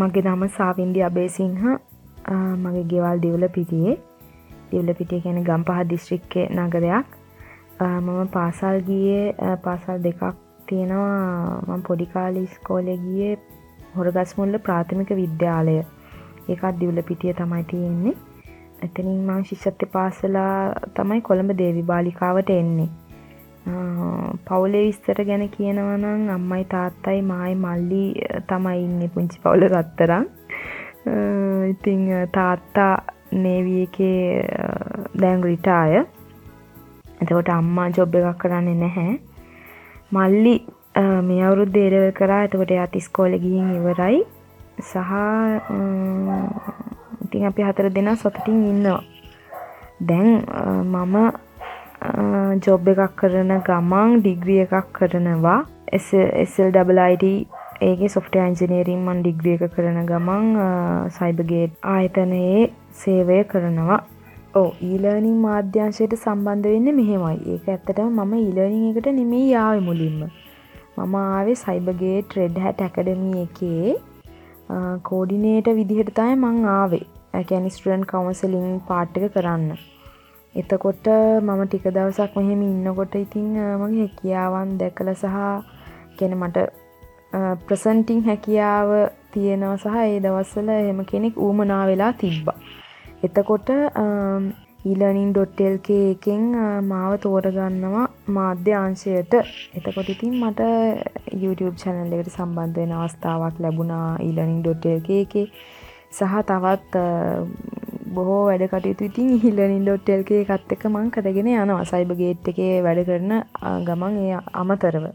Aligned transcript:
මගේ 0.00 0.24
නම 0.24 0.42
සාවින්ඩි 0.58 1.06
අබේසිංහ. 1.08 1.62
මගේ 2.62 2.84
ගෙවල් 2.90 3.18
දිවලපිටියේ 3.24 3.96
දිවලපිටිය 4.70 5.20
ගැන 5.24 5.42
ගම්පහ 5.48 5.80
දිස්ත්‍රික්කය 5.90 6.42
නගරයක්. 6.56 7.06
මම 7.80 8.28
පාසල් 8.34 8.76
ගියේ 8.88 9.56
පාසල් 9.64 9.98
දෙකක් 10.06 10.22
තියෙනවා. 10.66 11.62
මං 11.68 11.82
පොඩිකාලි 11.88 12.46
ස්කෝලෙ 12.54 12.94
ගියේ 13.04 13.38
හොරගස්මුල්ල 13.96 14.58
ප්‍රාථමික 14.66 15.10
විද්‍යාලය. 15.20 15.76
ඒකත් 16.50 16.80
දිවලපිටිය 16.80 17.32
තමයි 17.34 17.64
තියෙන්නේ. 17.70 18.16
එතනින් 18.84 19.20
මං 19.26 19.46
ශිෂ්‍යත්‍ය 19.48 19.86
පාසලා 19.94 20.54
තමයි 20.96 21.20
කොළඹ 21.28 21.52
දේවි 21.60 21.82
බාලිකාවට 21.90 22.50
එන්නේ. 22.50 22.90
පවුලේ 24.44 24.84
විස්තර 24.86 25.24
ගැන 25.24 25.48
කියනවනං 25.48 26.30
අම්මයි 26.30 26.64
තාත්තයි 26.64 27.22
මායි 27.22 27.54
මල්ලි 27.56 28.04
තමයි 28.48 28.84
ඉන්න 28.84 29.10
පුංචි 29.10 29.42
පවුල 29.42 29.66
රත්තරං 29.68 30.26
ඉතිං 31.70 32.06
තාත්තා 32.32 32.94
නේවී 33.34 33.82
එකේ 33.82 34.44
දැන් 35.20 35.42
රිටාය 35.42 35.96
එතකොට 37.20 37.48
අම්මා 37.50 37.88
ජොබ් 37.90 38.14
එකක් 38.14 38.38
කරන්නේ 38.38 38.74
නැහැ 38.76 39.14
මල්ලි 40.12 40.54
මේ 41.22 41.42
අවුරුද්ද 41.44 41.76
ඒලෙවල් 41.76 42.12
කරා 42.12 42.42
එතකොට 42.44 42.70
එයාත් 42.70 42.96
ඉස්කෝලෙ 42.96 43.38
ගිහින් 43.38 43.70
ඉවරයි 43.76 44.24
සහ 44.80 45.12
ඉතින් 47.24 47.46
අපි 47.46 47.62
හතර 47.62 47.92
දෙනා 47.94 48.16
සතුටින් 48.16 48.66
ඉන්නවා 48.66 49.02
දැන් 50.02 50.28
මම 50.86 51.16
ජොබ් 52.64 52.86
එකක් 52.92 53.16
කරන 53.20 53.50
ගමන් 53.66 54.20
ඩිග්‍රිය 54.20 54.60
එකක් 54.66 54.86
කරනවා. 54.98 55.58
SLIT 56.52 57.24
ඒගේ 57.88 58.08
සොෆ්ටය 58.14 58.38
ඉන්ජිනේරීම් 58.44 59.02
මන් 59.08 59.20
ඩිග්‍රිය 59.24 59.56
එක 59.56 59.74
කරන 59.74 59.98
ගමන් 60.10 60.46
සයිබගේට් 61.16 61.76
ආයතනයේ 61.94 62.62
සේවය 63.02 63.38
කරනවා. 63.52 64.00
ඕ 64.60 64.70
ඊලර්නිං 64.88 65.36
මාධ්‍යංශයට 65.44 66.16
සම්බන්ධ 66.16 66.70
වෙන්න 66.72 66.88
මෙහෙමයි. 67.00 67.36
ඒක 67.52 67.68
ඇත්තටම 67.74 68.16
මම 68.18 68.32
ඊලර්නිං 68.38 68.88
එකට 68.90 69.10
නෙමේ 69.20 69.44
යාව 69.50 69.84
මුලින්ම. 69.88 70.24
මම 70.96 71.14
ආවේ 71.20 71.60
සයිබගේ 71.64 72.16
ට්‍රෙඩ් 72.22 72.58
හැට 72.64 72.84
ඇකඩමිය 72.86 73.44
එකේ. 73.46 73.94
කෝඩිනේට 75.08 75.72
විදිහට 75.78 76.16
තයි 76.18 76.34
මං 76.42 76.58
ආවේ. 76.78 77.06
ඇකැනිස්ටරන් 77.38 78.10
කවන්සලින් 78.10 78.68
පාට්ටක 78.88 79.32
කරන්න. 79.36 79.70
එතකොට 80.54 81.06
මම 81.40 81.60
ටික 81.64 81.84
දවසක් 81.88 82.36
මෙහෙම 82.36 82.62
ඉන්නකොට 82.64 83.14
ඉතිං 83.16 83.50
මගේ 83.80 84.00
හැකියාවන් 84.00 84.70
දැකල 84.78 85.10
සහ 85.14 85.36
ගැන 86.18 86.34
මට 86.36 86.58
ප්‍රසන්ටිං 87.66 88.24
හැකියාව 88.24 88.88
තියෙනව 89.32 89.76
සහ 89.76 89.96
ඒ 89.98 90.18
දවස්සල 90.20 90.68
එහෙම 90.70 91.04
කෙනෙක් 91.04 91.34
ඌමනා 91.38 91.84
වෙලා 91.86 92.12
තිබ්බා. 92.14 92.58
එතකොට 93.22 93.68
ඊලනින්.ටල්ක 94.82 95.88
එකෙන් 95.90 96.44
මාව 96.84 97.12
තෝරගන්නවා 97.20 98.06
මාධ්‍ය 98.28 98.72
අංශයට 98.76 99.34
එතකොට 99.74 100.08
ඉතින් 100.08 100.34
මට 100.40 100.60
YouTube 101.34 101.76
චැනල් 101.76 102.12
එකට 102.12 102.32
සම්බන්ධ 102.32 102.80
වෙන 102.80 102.94
අවස්ථාවක් 102.94 103.60
ලැබුණා 103.60 104.08
ඊලනින්.ටල්ක 104.18 105.08
එක 105.18 105.34
සහ 106.10 106.34
තවත් 106.48 106.94
බොහෝ 108.10 108.42
වැඩ 108.46 108.64
කටයුතු 108.66 109.04
ඉතින් 109.04 109.30
හිල්ලනින් 109.44 109.84
ඩොට්ටල්ගේ 109.84 110.42
එකත් 110.44 110.72
එක 110.76 110.86
මං 110.88 111.10
කරගෙන 111.10 111.50
යනවා. 111.54 111.84
සයිබ 111.84 112.12
ගේට් 112.20 112.52
එකේ 112.52 112.82
වැඩ 112.86 113.02
කරන 113.08 113.34
ගමන් 113.86 114.22
එය 114.24 114.38
අමතරව. 114.62 115.10